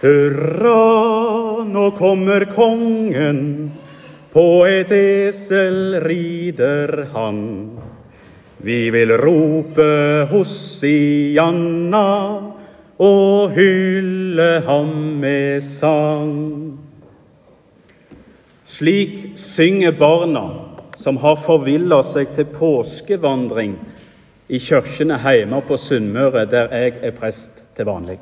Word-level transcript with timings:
Hurra, 0.00 1.64
nå 1.64 1.90
kommer 1.98 2.44
kongen, 2.54 3.40
på 4.32 4.46
et 4.68 4.92
esel 4.94 5.98
rider 6.04 7.08
han. 7.14 7.40
Vi 8.62 8.90
vil 8.94 9.14
rope 9.18 9.88
Hosianna 10.30 12.06
og 12.98 13.58
hylle 13.58 14.48
ham 14.66 14.94
med 15.22 15.62
sang. 15.62 16.78
Slik 18.68 19.38
synger 19.38 19.94
barna 19.98 20.46
som 20.98 21.16
har 21.22 21.38
forvilla 21.40 22.02
seg 22.06 22.34
til 22.34 22.50
påskevandring 22.52 23.76
i 24.48 24.58
kirkene 24.62 25.18
hjemme 25.22 25.62
på 25.66 25.78
Sunnmøre, 25.78 26.44
der 26.50 26.74
jeg 26.74 26.98
er 27.02 27.14
prest 27.16 27.62
til 27.76 27.86
vanlig. 27.88 28.18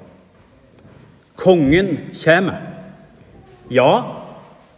Kongen 1.37 1.99
kommer. 2.25 2.57
Ja, 3.71 4.03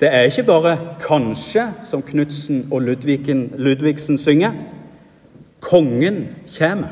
det 0.00 0.14
er 0.14 0.20
ikke 0.20 0.42
bare 0.42 0.78
'kanskje', 1.00 1.72
som 1.82 2.02
Knutsen 2.02 2.68
og 2.70 2.82
Ludvigen, 2.82 3.52
Ludvigsen 3.56 4.18
synger. 4.18 4.52
Kongen 5.60 6.28
kommer. 6.58 6.88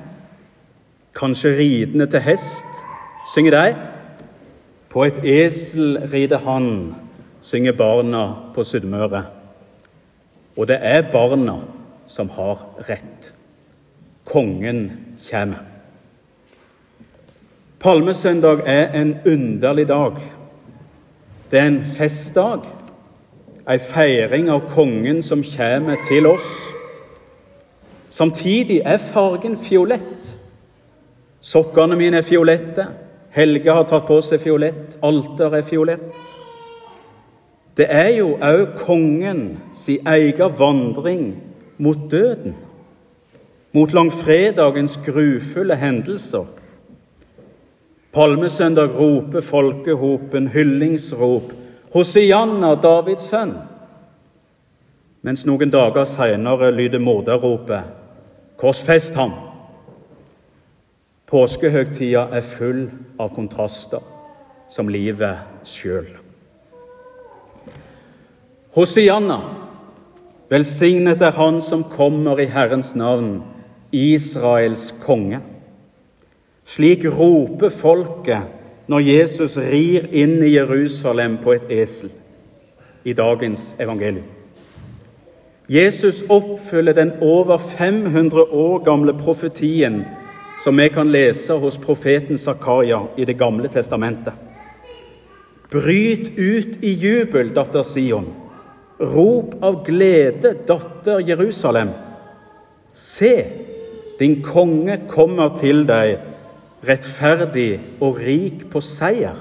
Kanskje 1.21 1.59
ridende 1.59 2.07
til 2.07 2.21
hest, 2.21 2.67
synger 3.35 3.51
de. 3.51 3.77
På 4.89 5.05
et 5.05 5.19
esel 5.25 5.99
rider 6.13 6.39
han, 6.39 6.95
synger 7.41 7.73
barna 7.73 8.35
på 8.55 8.65
Sunnmøre. 8.65 9.25
Og 10.57 10.69
det 10.69 10.79
er 10.81 11.03
barna 11.13 11.55
som 12.07 12.29
har 12.29 12.67
rett. 12.91 13.35
Kongen 14.25 14.93
kommer. 15.31 15.76
Palmesøndag 17.87 18.59
er 18.65 19.01
en 19.01 19.17
underlig 19.27 19.89
dag. 19.89 20.13
Det 21.51 21.59
er 21.59 21.67
en 21.67 21.85
festdag, 21.87 22.65
ei 23.71 23.79
feiring 23.79 24.49
av 24.51 24.65
kongen 24.73 25.21
som 25.23 25.45
kommer 25.47 25.95
til 26.09 26.27
oss. 26.27 26.49
Samtidig 28.11 28.81
er 28.83 28.99
fargen 28.99 29.55
fiolett. 29.57 30.33
Sokkene 31.39 31.95
mine 31.95 32.19
er 32.19 32.27
fiolette. 32.27 32.89
Helge 33.31 33.79
har 33.79 33.87
tatt 33.87 34.11
på 34.11 34.19
seg 34.19 34.43
fiolett. 34.43 34.99
Alter 35.07 35.55
er 35.55 35.63
fiolett. 35.63 36.37
Det 37.79 37.87
er 37.87 38.13
jo 38.17 38.35
òg 38.43 38.75
kongen 38.83 39.61
si 39.71 40.01
egen 40.03 40.59
vandring 40.59 41.27
mot 41.79 42.11
døden, 42.11 42.59
mot 43.71 43.95
langfredagens 43.95 44.99
grufulle 45.07 45.79
hendelser. 45.79 46.66
Palmesøndag 48.17 48.95
roper 48.97 49.41
folkehopen 49.45 50.49
hyllingsrop 50.49 51.51
Hosianna, 51.93 52.71
Davids 52.81 53.27
sønn. 53.29 53.51
Mens 55.21 55.43
noen 55.45 55.69
dager 55.69 56.07
seinere 56.09 56.71
lyder 56.73 57.03
morderropet 57.03 57.91
Korsfest 58.57 59.19
ham! 59.21 59.35
Påskehøgtida 61.29 62.23
er 62.39 62.47
full 62.47 62.87
av 63.21 63.35
kontraster, 63.37 64.01
som 64.69 64.89
livet 64.89 65.67
sjøl. 65.69 66.09
Hosianna, 68.79 69.43
velsignet 70.49 71.21
er 71.21 71.37
Han 71.37 71.61
som 71.61 71.85
kommer 71.93 72.41
i 72.41 72.49
Herrens 72.49 72.95
navn, 72.97 73.43
Israels 73.93 74.95
konge. 75.05 75.43
Slik 76.67 77.05
roper 77.07 77.71
folket 77.71 78.89
når 78.91 79.05
Jesus 79.07 79.55
rir 79.63 80.09
inn 80.11 80.41
i 80.43 80.57
Jerusalem 80.57 81.39
på 81.43 81.55
et 81.55 81.71
esel 81.71 82.11
i 83.07 83.15
dagens 83.15 83.77
evangelium. 83.79 84.27
Jesus 85.71 86.25
oppfyller 86.31 86.95
den 86.95 87.13
over 87.23 87.59
500 87.59 88.43
år 88.51 88.83
gamle 88.87 89.15
profetien 89.19 90.05
som 90.59 90.79
vi 90.79 90.89
kan 90.91 91.11
lese 91.11 91.55
hos 91.59 91.79
profeten 91.79 92.39
Zakaria 92.39 93.01
i 93.17 93.25
Det 93.25 93.39
gamle 93.39 93.69
testamentet. 93.69 94.35
Bryt 95.71 96.39
ut 96.39 96.85
i 96.85 96.93
jubel, 96.93 97.55
datter 97.55 97.83
Sion. 97.83 98.27
Rop 99.01 99.55
av 99.63 99.85
glede, 99.85 100.55
datter 100.67 101.21
Jerusalem. 101.21 101.91
Se, 102.93 103.35
din 104.19 104.43
konge 104.43 105.03
kommer 105.11 105.51
til 105.59 105.85
deg 105.87 106.36
rettferdig 106.87 107.81
og 108.01 108.21
rik 108.23 108.67
på 108.71 108.81
seier. 108.85 109.39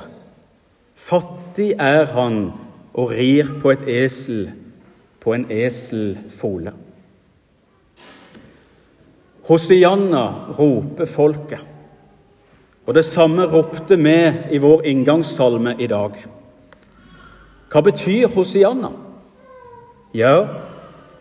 Fattig 0.96 1.74
er 1.80 2.08
han 2.16 2.50
og 2.96 3.12
rir 3.12 3.52
på 3.62 3.74
et 3.74 3.84
esel, 3.92 4.50
på 5.20 5.34
en 5.36 5.46
eselfole. 5.52 6.74
Hosianna 9.46 10.26
roper 10.58 11.06
folket. 11.06 11.62
Og 12.86 12.94
det 12.94 13.06
samme 13.06 13.46
ropte 13.50 13.98
vi 13.98 14.18
i 14.54 14.62
vår 14.62 14.86
inngangssalme 14.86 15.76
i 15.82 15.88
dag. 15.90 16.18
Hva 17.70 17.82
betyr 17.82 18.30
Hosianna? 18.34 18.92
Ja, 20.16 20.48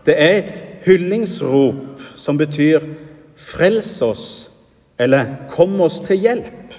det 0.06 0.14
er 0.20 0.38
et 0.38 0.56
hyllingsrop 0.84 2.00
som 2.14 2.38
betyr 2.38 2.84
'frels 3.34 4.02
oss' 4.02 4.53
eller 4.98 5.26
'kom 5.48 5.80
oss 5.80 6.00
til 6.00 6.18
hjelp'. 6.18 6.74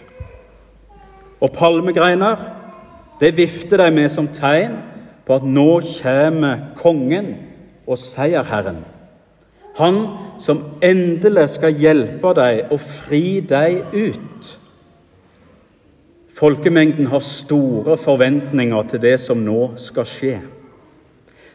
Og 1.41 1.51
palmegreiner, 1.51 2.35
det 3.19 3.37
vifter 3.37 3.77
de 3.77 3.91
med 3.91 4.09
som 4.09 4.27
tegn 4.27 4.77
på 5.25 5.35
at 5.35 5.43
nå 5.43 5.81
kommer 6.03 6.57
kongen 6.75 7.35
og 7.87 7.97
seierherren. 7.97 8.85
Han 9.77 10.07
som 10.39 10.63
endelig 10.83 11.49
skal 11.49 11.73
hjelpe 11.73 12.33
deg 12.37 12.71
og 12.71 12.79
fri 12.79 13.39
deg 13.39 13.81
ut. 13.93 14.59
Folkemengden 16.35 17.07
har 17.07 17.19
store 17.19 17.97
forventninger 17.97 18.81
til 18.91 19.01
det 19.01 19.19
som 19.19 19.43
nå 19.43 19.71
skal 19.79 20.07
skje. 20.07 20.39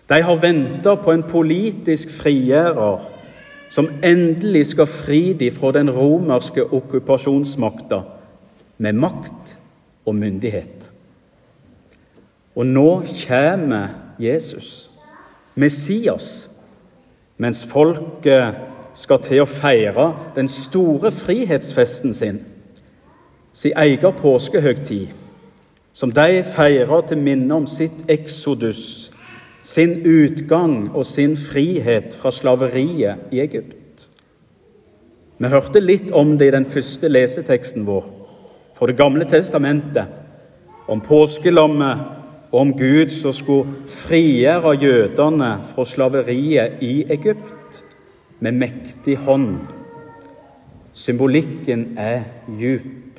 De 0.08 0.22
har 0.22 0.42
venta 0.42 0.94
på 0.96 1.12
en 1.12 1.22
politisk 1.22 2.10
frigjører 2.10 3.19
som 3.70 3.88
endelig 4.02 4.66
skal 4.66 4.86
fri 4.90 5.32
dem 5.38 5.54
fra 5.54 5.70
den 5.72 5.90
romerske 5.94 6.64
okkupasjonsmakta 6.74 8.00
med 8.78 8.92
makt 8.98 9.58
og 10.06 10.14
myndighet. 10.14 10.90
Og 12.56 12.66
nå 12.66 13.02
kommer 13.26 13.88
Jesus, 14.18 14.90
Messias, 15.54 16.50
mens 17.38 17.62
folket 17.66 18.58
skal 18.94 19.22
til 19.22 19.44
å 19.44 19.48
feire 19.48 20.08
den 20.34 20.50
store 20.50 21.12
frihetsfesten 21.14 22.14
sin, 22.14 22.42
sin 23.52 23.78
egen 23.78 24.18
påskehøgtid, 24.18 25.14
som 25.92 26.10
de 26.14 26.42
feirer 26.46 27.06
til 27.06 27.22
minne 27.22 27.54
om 27.54 27.70
sitt 27.70 28.02
eksodus 28.10 29.12
sin 29.62 30.00
utgang 30.06 30.90
og 30.94 31.04
sin 31.06 31.36
frihet 31.36 32.14
fra 32.16 32.32
slaveriet 32.32 33.32
i 33.32 33.42
Egypt. 33.42 34.08
Vi 35.40 35.48
hørte 35.48 35.80
litt 35.80 36.10
om 36.12 36.34
det 36.38 36.50
i 36.50 36.56
den 36.56 36.68
første 36.68 37.08
leseteksten 37.08 37.86
vår 37.88 38.08
fra 38.76 38.86
Det 38.88 38.96
gamle 38.96 39.26
testamentet, 39.28 40.08
om 40.88 41.00
påskelammet 41.00 41.98
og 42.50 42.60
om 42.60 42.70
Gud 42.76 43.12
som 43.12 43.32
skulle 43.36 43.84
frigjøre 43.86 44.72
jødene 44.80 45.50
fra 45.68 45.84
slaveriet 45.84 46.80
i 46.82 47.04
Egypt 47.12 47.82
med 48.40 48.56
mektig 48.56 49.18
hånd. 49.26 49.60
Symbolikken 50.92 51.98
er 51.98 52.24
djup. 52.58 53.09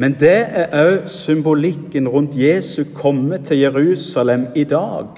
Men 0.00 0.14
det 0.16 0.36
er 0.48 0.70
òg 0.80 1.08
symbolikken 1.12 2.06
rundt 2.08 2.36
Jesu 2.38 2.86
komme 2.96 3.38
til 3.44 3.58
Jerusalem 3.60 4.46
i 4.56 4.64
dag, 4.64 5.08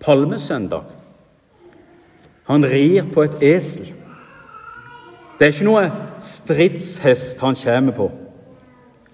palmesøndag. 0.00 0.86
Han 2.48 2.64
rir 2.64 3.04
på 3.12 3.22
et 3.22 3.36
esel. 3.44 3.90
Det 5.36 5.44
er 5.44 5.52
ikke 5.52 5.66
noe 5.68 5.82
stridshest 6.24 7.42
han 7.44 7.58
kommer 7.60 7.96
på. 7.98 8.06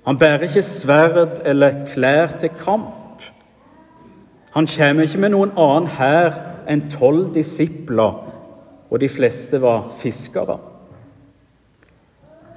Han 0.07 0.19
bærer 0.21 0.47
ikke 0.47 0.63
sverd 0.63 1.43
eller 1.45 1.81
klær 1.91 2.37
til 2.39 2.55
kamp. 2.61 3.25
Han 4.55 4.69
kommer 4.77 5.09
ikke 5.09 5.25
med 5.25 5.35
noen 5.35 5.57
annen 5.59 5.91
hær 5.97 6.39
enn 6.71 6.87
tolv 6.93 7.33
disipler, 7.35 8.23
og 8.91 9.03
de 9.03 9.11
fleste 9.11 9.59
var 9.59 9.89
fiskere. 9.99 10.61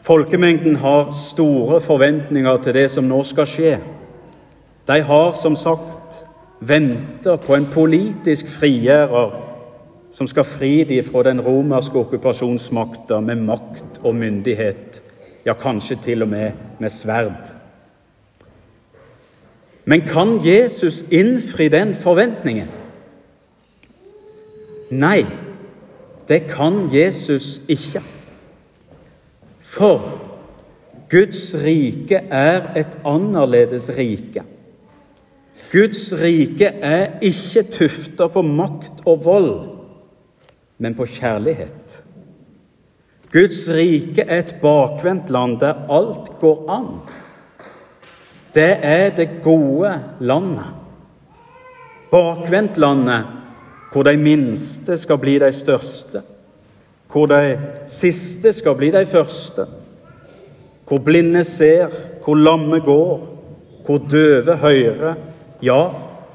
Folkemengden 0.08 0.76
har 0.76 1.10
store 1.12 1.82
forventninger 1.82 2.58
til 2.64 2.74
det 2.78 2.86
som 2.92 3.10
nå 3.10 3.18
skal 3.28 3.48
skje. 3.50 3.74
De 4.88 5.02
har 5.04 5.34
som 5.36 5.56
sagt 5.60 6.22
venta 6.64 7.36
på 7.36 7.58
en 7.58 7.68
politisk 7.74 8.48
frigjører 8.48 9.36
som 10.16 10.30
skal 10.32 10.48
fri 10.48 10.86
dem 10.88 11.04
fra 11.04 11.26
den 11.28 11.44
romerske 11.44 12.00
okkupasjonsmakta 12.00 13.20
med 13.20 13.44
makt 13.50 14.00
og 14.06 14.16
myndighet 14.16 15.04
ja, 15.44 15.54
kanskje 15.60 16.00
til 16.08 16.24
og 16.24 16.32
med 16.32 16.52
med 16.80 16.90
sverd. 16.90 17.52
Men 19.86 20.08
kan 20.08 20.38
Jesus 20.46 21.04
innfri 21.12 21.68
den 21.68 21.96
forventningen? 21.96 22.72
Nei, 24.92 25.26
det 26.28 26.46
kan 26.48 26.86
Jesus 26.94 27.58
ikke. 27.68 28.02
For 29.68 30.00
Guds 31.12 31.56
rike 31.60 32.22
er 32.32 32.72
et 32.80 32.98
annerledes 33.08 33.90
rike. 33.98 34.44
Guds 35.72 36.10
rike 36.16 36.72
er 36.84 37.18
ikke 37.24 37.66
tufta 37.72 38.30
på 38.32 38.44
makt 38.48 39.04
og 39.06 39.24
vold, 39.26 39.54
men 40.80 40.96
på 40.96 41.08
kjærlighet. 41.18 42.02
Guds 43.32 43.66
rike 43.76 44.24
er 44.24 44.46
et 44.46 44.56
bakvendt 44.62 45.32
land 45.36 45.60
der 45.60 45.84
alt 45.92 46.32
går 46.40 46.64
an. 46.72 46.92
Det 48.56 48.72
er 48.82 49.10
det 49.16 49.30
gode 49.44 49.92
landet. 50.20 50.72
Bakvendtlandet 52.12 53.34
hvor 53.92 54.04
de 54.04 54.18
minste 54.20 54.98
skal 55.00 55.20
bli 55.20 55.38
de 55.40 55.52
største, 55.52 56.22
hvor 57.12 57.26
de 57.32 57.60
siste 57.88 58.52
skal 58.54 58.76
bli 58.76 58.92
de 58.92 59.06
første, 59.06 59.66
hvor 60.88 60.98
blinde 61.04 61.44
ser, 61.44 61.88
hvor 62.24 62.36
lamme 62.36 62.80
går, 62.80 63.16
hvor 63.86 63.98
døve 64.12 64.58
hører, 64.58 65.16
ja, 65.64 65.82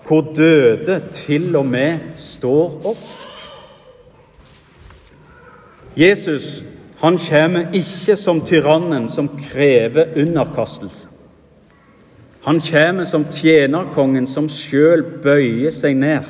hvor 0.06 0.32
døde 0.36 1.00
til 1.12 1.56
og 1.56 1.66
med 1.66 1.98
står 2.16 2.80
opp. 2.84 3.06
Jesus 5.96 6.64
han 7.02 7.18
kommer 7.18 7.72
ikke 7.74 8.14
som 8.16 8.40
tyrannen 8.46 9.08
som 9.10 9.26
krever 9.34 10.14
underkastelse. 10.22 11.08
Han 12.44 12.60
kommer 12.62 13.04
som 13.04 13.24
tjenerkongen 13.30 14.26
som 14.26 14.46
sjøl 14.50 15.02
bøyer 15.22 15.74
seg 15.74 15.96
ned. 15.98 16.28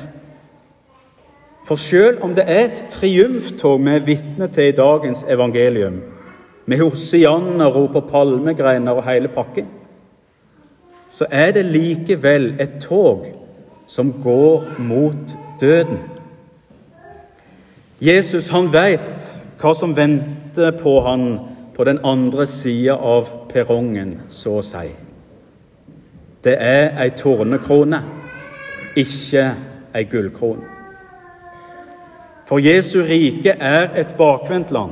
For 1.67 1.79
sjøl 1.79 2.19
om 2.23 2.35
det 2.35 2.44
er 2.50 2.64
et 2.67 2.81
triumftog 2.91 3.79
vi 3.85 3.94
er 3.94 4.06
vitne 4.06 4.49
til 4.50 4.73
i 4.73 4.76
dagens 4.76 5.25
evangelium, 5.31 6.00
med 6.67 6.79
hosianner 6.79 7.79
på 7.93 8.00
palmegreiner 8.11 8.99
og 8.99 9.06
hele 9.06 9.29
pakken, 9.29 9.69
så 11.09 11.26
er 11.31 11.53
det 11.53 11.67
likevel 11.67 12.55
et 12.61 12.81
tog 12.81 13.26
som 13.87 14.12
går 14.23 14.64
mot 14.79 15.35
døden. 15.61 15.99
Jesus 18.00 18.49
han 18.49 18.70
veit 18.73 19.29
hva 19.61 19.75
som 19.79 19.94
venter 19.97 20.73
på 20.81 20.97
han 21.06 21.26
på 21.76 21.85
den 21.87 22.00
andre 22.05 22.47
sida 22.47 22.97
av 22.97 23.31
perrongen, 23.53 24.17
så 24.29 24.58
å 24.58 24.65
si. 24.67 24.88
Det 26.43 26.56
er 26.58 26.97
ei 26.99 27.12
tornekrone, 27.15 28.00
ikke 28.99 29.44
ei 29.94 30.06
gullkrone. 30.11 30.72
For 32.53 32.61
Jesu 32.61 32.99
rike 33.01 33.55
er 33.57 33.95
et 33.97 34.11
bakvendt 34.19 34.75
land. 34.77 34.91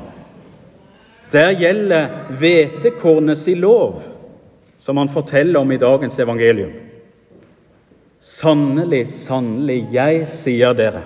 Der 1.28 1.50
gjelder 1.52 2.06
hvetekornet 2.32 3.36
si 3.36 3.52
lov 3.52 3.98
som 4.80 4.96
han 4.96 5.10
forteller 5.12 5.60
om 5.60 5.72
i 5.72 5.76
dagens 5.76 6.16
evangelium. 6.24 6.70
Sannelig, 8.16 9.02
sannelig, 9.12 9.76
jeg 9.92 10.22
sier 10.30 10.72
dere, 10.72 11.02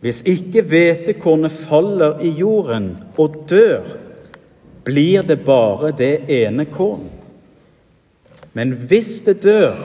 hvis 0.00 0.22
ikke 0.24 0.64
hvetekornet 0.64 1.52
faller 1.52 2.24
i 2.24 2.32
jorden 2.40 2.88
og 3.20 3.36
dør, 3.50 3.84
blir 4.88 5.28
det 5.28 5.42
bare 5.44 5.92
det 5.92 6.24
ene 6.40 6.64
korn. 6.72 7.04
Men 8.56 8.72
hvis 8.72 9.18
det 9.28 9.42
dør, 9.44 9.76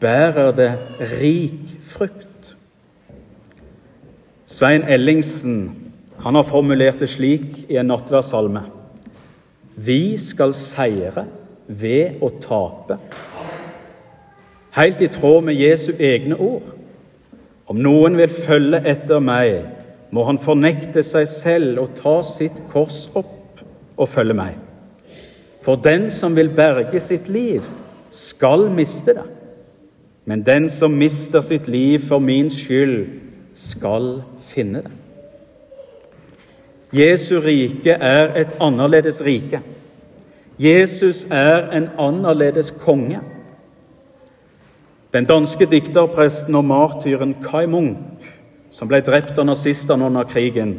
bærer 0.00 0.56
det 0.56 0.72
rik 1.20 1.76
frukt. 1.84 2.29
Svein 4.50 4.82
Ellingsen 4.82 5.70
han 6.18 6.34
har 6.34 6.42
formulert 6.42 6.98
det 6.98 7.06
slik 7.08 7.70
i 7.70 7.76
en 7.78 7.86
nattverdsalme. 7.86 8.64
Vi 9.78 10.16
skal 10.18 10.50
seire 10.58 11.22
ved 11.66 12.18
å 12.18 12.32
tape. 12.42 12.96
Helt 14.74 15.04
i 15.06 15.08
tråd 15.14 15.46
med 15.46 15.54
Jesu 15.54 15.92
egne 15.94 16.34
ord. 16.34 16.66
Om 17.70 17.78
noen 17.78 18.18
vil 18.18 18.34
følge 18.34 18.82
etter 18.90 19.22
meg, 19.22 19.70
må 20.10 20.26
han 20.26 20.42
fornekte 20.42 21.06
seg 21.06 21.30
selv 21.30 21.84
og 21.84 21.94
ta 21.94 22.18
sitt 22.26 22.58
kors 22.74 23.04
opp 23.14 23.62
og 23.94 24.10
følge 24.10 24.34
meg. 24.34 24.58
For 25.62 25.78
den 25.78 26.10
som 26.10 26.34
vil 26.34 26.50
berge 26.58 26.98
sitt 26.98 27.30
liv, 27.30 27.62
skal 28.10 28.66
miste 28.74 29.14
det. 29.14 29.28
Men 30.26 30.42
den 30.42 30.66
som 30.68 30.98
mister 30.98 31.38
sitt 31.38 31.70
liv 31.70 32.02
for 32.02 32.18
min 32.18 32.50
skyld, 32.50 33.29
skal 33.54 34.22
finne 34.40 34.82
det. 34.82 34.92
Jesu 36.92 37.38
rike 37.40 37.94
er 37.94 38.32
et 38.40 38.56
annerledes 38.60 39.20
rike. 39.22 39.60
Jesus 40.58 41.24
er 41.30 41.70
en 41.76 41.88
annerledes 41.98 42.70
konge. 42.70 43.20
Den 45.12 45.24
danske 45.24 45.66
dikterpresten 45.66 46.54
og 46.54 46.64
martyren 46.64 47.34
Kai 47.42 47.66
Munch, 47.66 48.26
som 48.70 48.88
ble 48.90 49.00
drept 49.02 49.38
av 49.38 49.46
nazistene 49.46 50.06
under 50.06 50.26
krigen, 50.28 50.76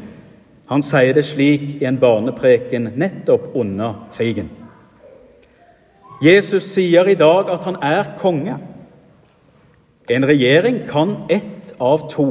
han 0.72 0.84
sier 0.86 1.16
det 1.16 1.26
slik 1.28 1.82
i 1.82 1.88
en 1.88 2.00
barnepreken 2.00 2.94
nettopp 2.96 3.56
under 3.60 4.06
krigen. 4.16 4.48
Jesus 6.24 6.70
sier 6.76 7.10
i 7.10 7.18
dag 7.20 7.50
at 7.52 7.66
han 7.68 7.80
er 7.84 8.14
konge. 8.22 8.56
En 10.10 10.28
regjering 10.28 10.84
kan 10.88 11.16
ett 11.30 11.74
av 11.80 12.06
to. 12.12 12.30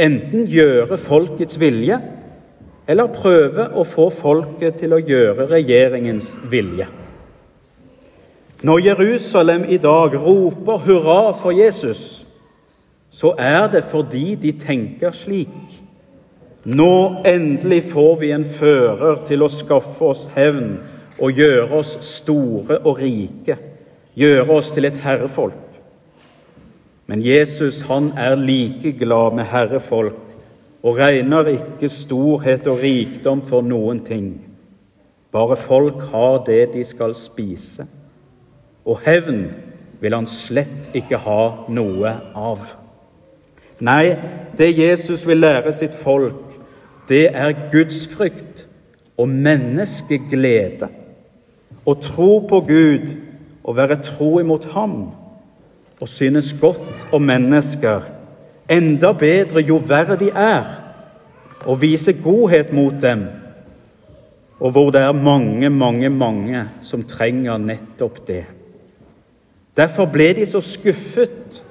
Enten 0.00 0.46
gjøre 0.48 0.96
folkets 0.98 1.58
vilje 1.60 1.98
eller 2.88 3.12
prøve 3.14 3.68
å 3.76 3.84
få 3.86 4.08
folket 4.12 4.80
til 4.80 4.96
å 4.96 5.00
gjøre 5.00 5.46
regjeringens 5.52 6.34
vilje. 6.50 6.88
Når 8.62 8.84
Jerusalem 8.86 9.64
i 9.68 9.78
dag 9.82 10.14
roper 10.14 10.84
hurra 10.86 11.32
for 11.34 11.54
Jesus, 11.54 12.24
så 13.10 13.34
er 13.38 13.66
det 13.72 13.82
fordi 13.84 14.34
de 14.40 14.52
tenker 14.58 15.12
slik. 15.12 15.82
Nå 16.64 17.22
endelig 17.26 17.82
får 17.90 18.14
vi 18.20 18.30
en 18.32 18.46
fører 18.46 19.24
til 19.26 19.42
å 19.42 19.50
skaffe 19.50 20.12
oss 20.12 20.28
hevn 20.36 20.76
og 21.18 21.38
gjøre 21.38 21.80
oss 21.82 21.96
store 22.06 22.78
og 22.86 23.02
rike, 23.02 23.58
gjøre 24.14 24.48
oss 24.56 24.70
til 24.74 24.86
et 24.86 25.00
herrefolk. 25.02 25.71
Men 27.06 27.22
Jesus 27.22 27.82
han 27.88 28.12
er 28.18 28.38
like 28.38 28.92
glad 28.98 29.34
med 29.34 29.50
herrefolk 29.50 30.20
og 30.82 30.98
regner 30.98 31.50
ikke 31.52 31.90
storhet 31.90 32.66
og 32.70 32.82
rikdom 32.82 33.42
for 33.46 33.62
noen 33.66 34.02
ting. 34.06 34.30
Bare 35.32 35.56
folk 35.56 36.02
har 36.12 36.42
det 36.46 36.72
de 36.74 36.84
skal 36.84 37.14
spise. 37.14 37.86
Og 38.84 39.00
hevn 39.06 39.44
vil 40.02 40.14
han 40.14 40.26
slett 40.26 40.90
ikke 40.98 41.20
ha 41.22 41.42
noe 41.70 42.16
av. 42.34 42.66
Nei, 43.82 44.14
det 44.58 44.74
Jesus 44.78 45.24
vil 45.26 45.42
lære 45.42 45.72
sitt 45.74 45.94
folk, 45.94 46.58
det 47.08 47.28
er 47.34 47.54
gudsfrykt 47.72 48.66
og 49.18 49.30
menneskeglede. 49.30 50.90
Å 51.82 51.92
tro 51.98 52.30
på 52.46 52.60
Gud 52.66 53.14
og 53.62 53.78
være 53.78 53.98
tro 54.02 54.36
imot 54.42 54.68
Ham 54.74 55.10
og 56.02 56.08
synes 56.08 56.50
godt 56.60 57.06
om 57.14 57.22
mennesker 57.22 58.00
enda 58.70 59.12
bedre 59.14 59.62
jo 59.62 59.76
verre 59.86 60.16
de 60.18 60.30
er, 60.34 60.64
og 61.62 61.78
vise 61.82 62.12
godhet 62.12 62.72
mot 62.74 62.94
dem, 63.02 63.22
og 64.60 64.70
hvor 64.70 64.90
det 64.90 65.00
er 65.00 65.12
mange, 65.12 65.70
mange, 65.70 66.10
mange 66.10 66.64
som 66.80 67.04
trenger 67.06 67.58
nettopp 67.58 68.18
det. 68.26 68.44
Derfor 69.76 70.10
ble 70.10 70.32
de 70.36 70.46
så 70.46 70.60
skuffet 70.60 71.62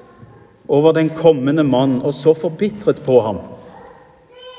over 0.68 0.96
den 0.96 1.10
kommende 1.10 1.64
mann 1.64 2.00
og 2.02 2.14
så 2.14 2.34
forbitret 2.34 3.02
på 3.04 3.20
ham. 3.22 3.42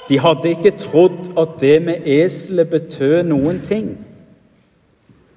De 0.09 0.19
hadde 0.21 0.53
ikke 0.53 0.77
trodd 0.77 1.33
at 1.39 1.61
det 1.61 1.79
med 1.83 2.07
eselet 2.07 2.69
betød 2.71 3.23
noen 3.23 3.61
ting. 3.65 3.95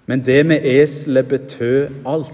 Men 0.05 0.25
det 0.25 0.45
med 0.45 0.65
eselet 0.65 1.27
betød 1.27 2.03
alt. 2.05 2.33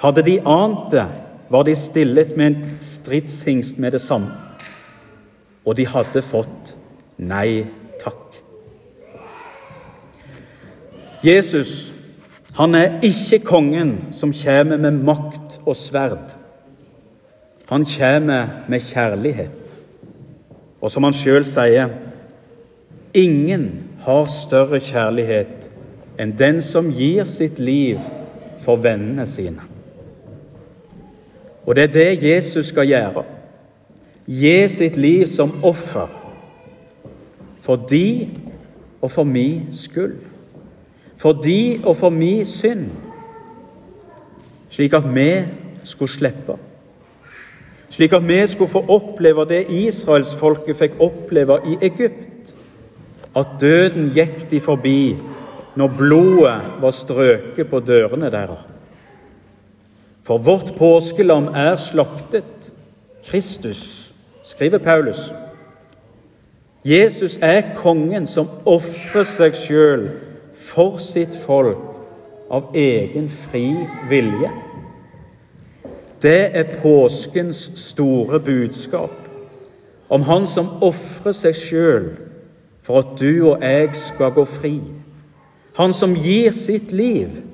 Hadde 0.00 0.24
de 0.24 0.38
ant 0.48 0.88
det, 0.94 1.06
var 1.50 1.66
de 1.66 1.74
stillet 1.76 2.36
med 2.38 2.46
en 2.46 2.76
stridshingst 2.80 3.78
med 3.78 3.92
det 3.92 4.00
samme. 4.00 4.32
Og 5.66 5.76
de 5.76 5.86
hadde 5.86 6.22
fått 6.24 6.76
nei 7.18 7.66
takk. 8.00 8.38
Jesus 11.26 11.92
han 12.56 12.74
er 12.74 12.98
ikke 13.06 13.38
kongen 13.46 13.92
som 14.12 14.32
kommer 14.34 14.80
med 14.80 14.98
makt 15.06 15.60
og 15.64 15.76
sverd. 15.78 16.34
Han 17.70 17.86
kommer 17.86 18.64
med 18.68 18.82
kjærlighet. 18.82 19.76
Og 20.82 20.90
som 20.90 21.06
han 21.06 21.14
sjøl 21.14 21.46
sier, 21.46 21.92
ingen 23.14 23.68
har 24.04 24.26
større 24.32 24.80
kjærlighet 24.82 25.68
enn 26.20 26.34
den 26.36 26.58
som 26.64 26.90
gir 26.92 27.24
sitt 27.28 27.60
liv 27.62 28.00
for 28.60 28.80
vennene 28.82 29.24
sine. 29.28 29.62
Og 31.66 31.76
det 31.76 31.82
er 31.84 31.92
det 31.92 32.30
Jesus 32.30 32.66
skal 32.66 32.88
gjøre. 32.88 33.24
Gi 34.26 34.68
sitt 34.68 34.96
liv 34.96 35.26
som 35.26 35.52
offer. 35.64 36.08
For 37.60 37.76
de 37.76 38.30
og 39.02 39.10
for 39.10 39.24
mi 39.24 39.62
skyld. 39.72 40.16
For 41.16 41.32
de 41.32 41.80
og 41.84 41.96
for 41.96 42.10
mi 42.10 42.44
synd. 42.44 42.88
Slik 44.68 44.94
at 44.96 45.04
vi 45.14 45.30
skulle 45.84 46.10
slippe. 46.10 46.56
Slik 47.90 48.12
at 48.12 48.28
vi 48.28 48.46
skulle 48.46 48.70
få 48.70 48.84
oppleve 48.88 49.44
det 49.48 49.64
israelsfolket 49.70 50.76
fikk 50.76 51.00
oppleve 51.00 51.58
i 51.66 51.76
Egypt. 51.82 52.54
At 53.36 53.58
døden 53.60 54.10
gikk 54.14 54.46
de 54.50 54.60
forbi 54.60 55.16
når 55.76 55.94
blodet 55.98 56.60
var 56.80 56.90
strøket 56.90 57.68
på 57.70 57.80
dørene 57.80 58.30
deres. 58.30 58.66
For 60.30 60.38
vårt 60.38 60.76
påskelam 60.78 61.48
er 61.58 61.76
slaktet, 61.76 62.72
Kristus, 63.26 64.12
skriver 64.42 64.78
Paulus. 64.78 65.32
Jesus 66.84 67.38
er 67.42 67.74
kongen 67.74 68.28
som 68.30 68.46
ofrer 68.62 69.26
seg 69.26 69.58
sjøl 69.58 70.06
for 70.54 71.02
sitt 71.02 71.34
folk 71.34 71.82
av 72.46 72.70
egen 72.78 73.26
fri 73.26 73.72
vilje. 74.06 74.52
Det 76.22 76.54
er 76.62 76.78
påskens 76.78 77.66
store 77.82 78.38
budskap 78.38 79.18
om 80.08 80.22
Han 80.30 80.46
som 80.46 80.76
ofrer 80.78 81.34
seg 81.34 81.58
sjøl 81.58 82.10
for 82.86 83.02
at 83.02 83.18
du 83.18 83.50
og 83.50 83.66
jeg 83.66 83.96
skal 83.98 84.30
gå 84.38 84.46
fri. 84.46 84.76
Han 85.74 85.90
som 85.90 86.14
gir 86.14 86.54
sitt 86.54 86.94
liv 86.94 87.49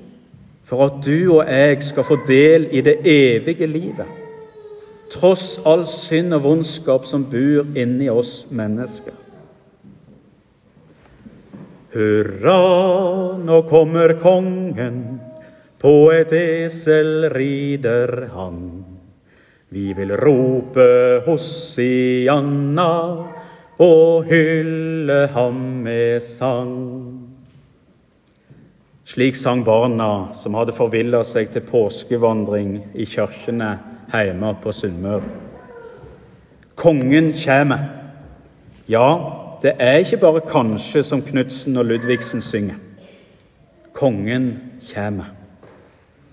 for 0.67 0.83
at 0.83 0.97
du 1.05 1.37
og 1.37 1.47
jeg 1.47 1.79
skal 1.85 2.03
få 2.03 2.17
del 2.27 2.67
i 2.75 2.81
det 2.83 2.97
evige 3.07 3.69
livet, 3.71 4.09
tross 5.11 5.61
all 5.65 5.85
synd 5.87 6.35
og 6.35 6.43
vondskap 6.43 7.07
som 7.07 7.23
bor 7.31 7.69
inni 7.79 8.09
oss 8.11 8.49
mennesker. 8.51 9.15
Hurra, 11.95 12.57
nå 13.39 13.61
kommer 13.69 14.17
kongen, 14.21 14.99
på 15.79 15.93
et 16.11 16.33
esel 16.35 17.29
rider 17.31 18.27
han. 18.33 18.59
Vi 19.71 19.93
vil 19.95 20.11
rope 20.19 20.87
Hosianna 21.25 22.91
og 23.83 24.27
hylle 24.27 25.19
ham 25.33 25.63
med 25.85 26.19
sang. 26.23 27.16
Slik 29.07 29.37
sang 29.39 29.61
barna 29.63 30.33
som 30.35 30.57
hadde 30.59 30.73
forvilla 30.75 31.21
seg 31.23 31.47
til 31.53 31.63
påskevandring 31.63 32.73
i 32.99 33.05
kirkene 33.07 33.69
hjemme 34.11 34.49
på 34.59 34.73
Sunnmøre. 34.75 35.29
Kongen 36.75 37.29
kommer. 37.39 37.85
Ja, 38.91 39.07
det 39.63 39.77
er 39.79 40.01
ikke 40.03 40.19
bare 40.25 40.43
kanskje, 40.43 41.05
som 41.07 41.23
Knutsen 41.23 41.79
og 41.79 41.87
Ludvigsen 41.87 42.43
synger. 42.43 42.75
Kongen 43.95 44.51
kommer. 44.91 45.31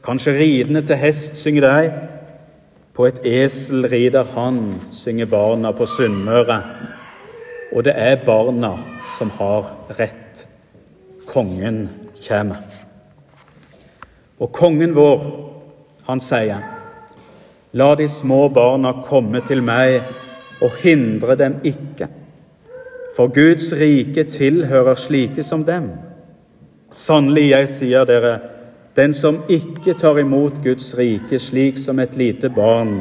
Kanskje 0.02 0.34
ridende 0.34 0.82
til 0.82 0.98
hest, 0.98 1.38
synger 1.38 1.70
de. 1.70 1.92
På 2.94 3.06
et 3.06 3.22
esel 3.22 3.86
rider 3.86 4.26
han, 4.34 4.80
synger 4.90 5.30
barna 5.30 5.70
på 5.70 5.86
Sunnmøre. 5.86 6.58
Og 7.70 7.86
det 7.86 7.94
er 7.94 8.24
barna 8.26 8.74
som 9.14 9.30
har 9.38 9.70
rett. 9.94 10.48
Kongen 11.30 11.86
kommer. 12.28 12.62
Og 14.40 14.52
kongen 14.52 14.94
vår, 14.96 15.24
han 16.08 16.20
sier, 16.20 16.62
la 17.72 17.94
de 17.98 18.08
små 18.10 18.48
barna 18.54 18.92
komme 19.06 19.40
til 19.46 19.62
meg, 19.64 20.02
og 20.62 20.74
hindre 20.82 21.36
dem 21.36 21.58
ikke. 21.66 22.08
For 23.16 23.30
Guds 23.34 23.72
rike 23.78 24.24
tilhører 24.26 24.98
slike 24.98 25.42
som 25.46 25.64
dem. 25.66 25.90
Sannelig, 26.90 27.48
jeg 27.50 27.70
sier 27.70 28.06
dere, 28.08 28.34
den 28.96 29.12
som 29.12 29.40
ikke 29.50 29.96
tar 29.98 30.18
imot 30.22 30.60
Guds 30.62 30.92
rike 30.98 31.38
slik 31.42 31.78
som 31.78 31.98
et 31.98 32.14
lite 32.18 32.50
barn, 32.54 33.00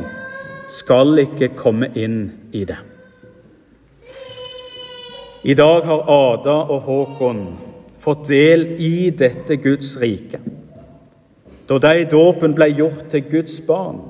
skal 0.70 1.20
ikke 1.22 1.52
komme 1.58 1.92
inn 1.94 2.26
i 2.54 2.64
det. 2.66 2.80
I 5.44 5.54
dag 5.60 5.86
har 5.86 6.10
Ada 6.10 6.56
og 6.72 6.82
Håkon 6.88 7.44
fått 8.04 8.28
del 8.28 8.66
i 8.84 9.12
dette 9.16 9.56
Guds 9.64 9.96
rike, 10.02 10.42
da 11.68 11.80
de 11.80 11.94
i 12.02 12.10
dåpen 12.10 12.56
ble 12.58 12.68
gjort 12.76 13.08
til 13.12 13.24
Guds 13.32 13.62
barn. 13.64 14.02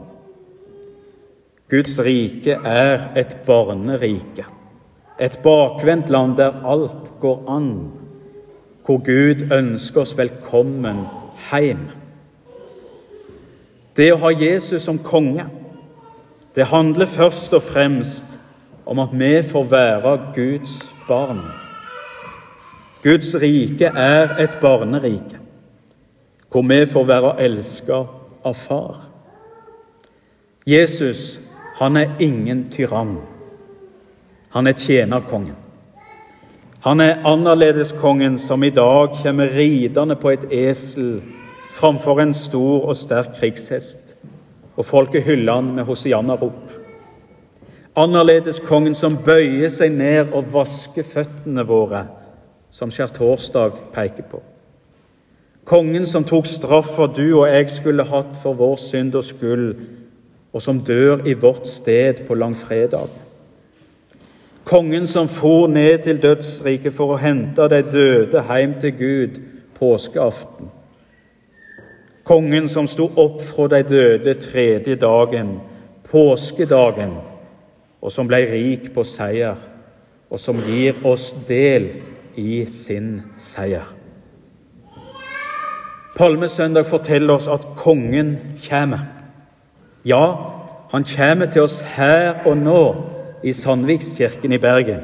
Guds 1.70 2.00
rike 2.06 2.58
er 2.66 3.12
et 3.18 3.38
barnerike, 3.46 4.46
et 5.22 5.38
bakvendt 5.46 6.10
land 6.14 6.38
der 6.42 6.58
alt 6.66 7.12
går 7.22 7.44
an, 7.54 7.74
hvor 8.84 9.00
Gud 9.06 9.46
ønsker 9.54 10.04
oss 10.04 10.18
velkommen 10.18 11.06
hjem. 11.52 11.86
Det 13.94 14.10
å 14.14 14.22
ha 14.26 14.34
Jesus 14.34 14.90
som 14.90 14.98
konge, 15.06 15.46
det 16.54 16.70
handler 16.70 17.10
først 17.10 17.54
og 17.54 17.66
fremst 17.66 18.40
om 18.90 19.02
at 19.02 19.14
vi 19.14 19.36
får 19.46 19.70
være 19.70 20.18
Guds 20.36 20.80
barn. 21.08 21.46
Guds 23.04 23.36
rike 23.36 23.86
er 23.86 24.38
et 24.40 24.54
barnerike, 24.62 25.40
hvor 26.52 26.64
vi 26.70 26.86
får 26.88 27.08
være 27.10 27.34
elska 27.44 27.98
av 28.48 28.54
Far. 28.56 29.02
Jesus, 30.68 31.42
han 31.82 31.98
er 32.00 32.16
ingen 32.20 32.70
tyrann. 32.72 33.18
Han 34.56 34.68
er 34.68 34.78
tjenerkongen. 34.80 35.60
Han 36.84 37.02
er 37.02 37.20
annerledeskongen 37.28 38.38
som 38.38 38.64
i 38.64 38.70
dag 38.70 39.12
kommer 39.20 39.52
ridende 39.52 40.16
på 40.16 40.32
et 40.32 40.48
esel 40.52 41.22
framfor 41.74 42.24
en 42.24 42.34
stor 42.34 42.88
og 42.88 42.96
sterk 42.96 43.36
krigshest, 43.36 44.16
og 44.78 44.86
folket 44.86 45.28
hyller 45.28 45.60
han 45.60 45.76
med 45.76 45.84
hosianna-rop. 45.92 46.72
Annerledeskongen 48.00 48.96
som 48.96 49.20
bøyer 49.26 49.68
seg 49.70 49.92
ned 49.92 50.32
og 50.32 50.54
vasker 50.54 51.04
føttene 51.04 51.68
våre 51.68 52.06
som 52.74 52.90
skjærtorsdag 52.92 53.78
peker 53.94 54.26
på. 54.32 54.40
Kongen 55.64 56.06
som 56.10 56.26
tok 56.26 56.48
straff 56.50 56.90
for 56.96 57.12
du 57.14 57.28
og 57.38 57.46
jeg 57.48 57.70
skulle 57.70 58.06
hatt 58.10 58.34
for 58.40 58.58
vår 58.58 58.80
synd 58.82 59.14
og 59.16 59.24
skyld, 59.24 59.68
og 60.54 60.62
som 60.62 60.82
dør 60.82 61.22
i 61.30 61.36
vårt 61.38 61.68
sted 61.70 62.26
på 62.28 62.36
langfredag. 62.36 63.10
Kongen 64.66 65.06
som 65.08 65.28
for 65.28 65.68
ned 65.68 66.04
til 66.06 66.22
dødsriket 66.22 66.94
for 66.96 67.14
å 67.14 67.20
hente 67.22 67.68
de 67.70 67.82
døde 67.94 68.42
hjem 68.48 68.74
til 68.82 68.96
Gud 68.98 69.38
påskeaften. 69.78 70.72
Kongen 72.24 72.70
som 72.72 72.88
sto 72.88 73.10
opp 73.20 73.42
fra 73.44 73.68
de 73.74 73.82
døde 73.84 74.34
tredje 74.40 74.96
dagen, 74.96 75.58
påskedagen, 76.10 77.18
og 78.02 78.12
som 78.12 78.28
ble 78.28 78.40
rik 78.50 78.90
på 78.96 79.04
seier, 79.08 79.60
og 80.32 80.40
som 80.40 80.62
gir 80.66 80.98
oss 81.06 81.34
del 81.48 81.90
i 82.36 82.66
sin 82.66 83.22
seier. 83.38 83.86
Palmesøndag 86.18 86.86
forteller 86.86 87.34
oss 87.34 87.48
at 87.50 87.66
kongen 87.76 88.38
kommer. 88.70 89.00
Ja, 90.06 90.26
han 90.92 91.06
kommer 91.18 91.46
til 91.46 91.66
oss 91.66 91.82
her 91.96 92.44
og 92.46 92.58
nå 92.58 92.82
i 93.44 93.54
Sandvikskirken 93.54 94.54
i 94.54 94.62
Bergen. 94.62 95.02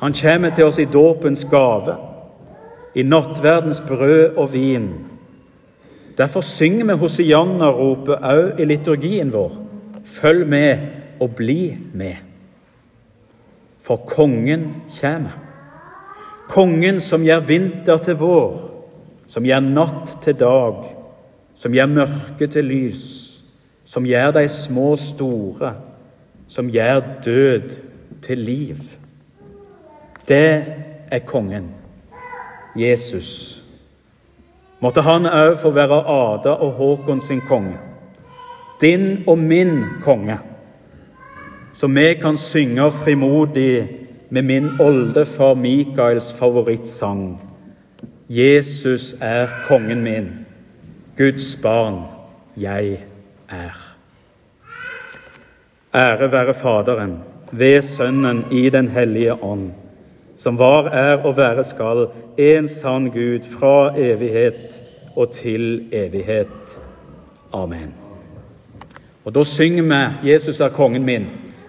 Han 0.00 0.14
kommer 0.16 0.50
til 0.50 0.64
oss 0.64 0.78
i 0.78 0.88
dåpens 0.88 1.44
gave, 1.44 1.96
i 2.94 3.02
nattverdens 3.02 3.82
brød 3.88 4.36
og 4.36 4.52
vin. 4.52 4.88
Derfor 6.18 6.40
synger 6.40 6.84
vi 6.84 6.98
Hosianna-ropet 7.00 8.24
òg 8.24 8.60
i 8.60 8.64
liturgien 8.64 9.32
vår. 9.32 9.52
Følg 10.04 10.48
med 10.48 10.78
og 11.20 11.36
bli 11.36 11.76
med. 11.92 12.16
For 13.80 13.96
kongen 14.08 14.66
kommer. 15.00 15.49
Kongen 16.50 16.98
som 17.00 17.22
gjør 17.22 17.44
vinter 17.46 18.00
til 18.02 18.16
vår, 18.18 18.54
som 19.30 19.44
gjør 19.46 19.62
natt 19.62 20.16
til 20.24 20.34
dag, 20.34 20.80
som 21.54 21.74
gjør 21.74 21.92
mørke 21.92 22.48
til 22.50 22.66
lys, 22.66 23.04
som 23.86 24.06
gjør 24.06 24.32
de 24.34 24.48
små 24.50 24.96
store, 24.98 25.74
som 26.50 26.70
gjør 26.70 27.04
død 27.22 27.76
til 28.22 28.42
liv. 28.42 28.82
Det 30.26 30.64
er 31.10 31.22
kongen, 31.26 31.70
Jesus. 32.74 33.62
Måtte 34.82 35.06
han 35.06 35.30
òg 35.30 35.54
få 35.60 35.70
være 35.70 36.02
Ada 36.02 36.56
og 36.64 36.74
Håkon 36.80 37.22
sin 37.22 37.44
konge, 37.46 37.78
din 38.80 39.22
og 39.26 39.38
min 39.38 39.84
konge, 40.02 40.38
så 41.72 41.86
vi 41.86 42.14
kan 42.18 42.36
synge 42.36 42.90
frimodig 42.90 43.99
med 44.30 44.42
min 44.42 44.80
oldefar 44.80 45.54
Mikaels 45.54 46.32
favorittsang. 46.32 47.42
Jesus 48.28 49.16
er 49.20 49.48
kongen 49.66 50.02
min, 50.02 50.28
Guds 51.18 51.56
barn 51.62 52.02
jeg 52.56 52.98
er. 53.50 53.96
Ære 55.94 56.32
være 56.32 56.54
Faderen, 56.54 57.18
ved 57.52 57.82
Sønnen 57.82 58.44
i 58.50 58.68
Den 58.70 58.88
hellige 58.88 59.42
ånd, 59.42 59.70
som 60.36 60.58
var, 60.58 60.86
er 60.86 61.16
og 61.26 61.36
være 61.36 61.64
skal, 61.64 62.06
en 62.38 62.68
sann 62.68 63.10
Gud 63.10 63.42
fra 63.58 63.98
evighet 63.98 64.82
og 65.16 65.30
til 65.30 65.88
evighet. 65.92 66.80
Amen. 67.52 67.94
Og 69.24 69.34
Da 69.34 69.44
synger 69.44 69.82
vi 69.82 70.30
'Jesus 70.30 70.60
er 70.60 70.68
kongen 70.68 71.08
min'. 71.08 71.49